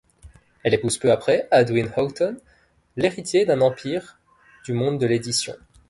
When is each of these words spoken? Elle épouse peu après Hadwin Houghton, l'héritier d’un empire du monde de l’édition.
Elle 0.63 0.73
épouse 0.73 0.97
peu 0.97 1.11
après 1.11 1.47
Hadwin 1.51 1.91
Houghton, 1.95 2.35
l'héritier 2.95 3.45
d’un 3.45 3.61
empire 3.61 4.17
du 4.65 4.73
monde 4.73 4.99
de 4.99 5.05
l’édition. 5.05 5.55